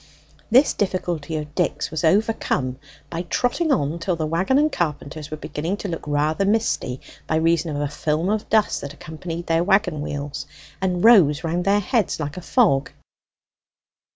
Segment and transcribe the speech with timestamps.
[0.49, 2.79] This difficulty of Dick's was overcome
[3.11, 7.35] by trotting on till the wagon and carpenters were beginning to look rather misty by
[7.35, 10.47] reason of a film of dust that accompanied their wagon wheels,
[10.81, 12.89] and rose around their heads like a fog.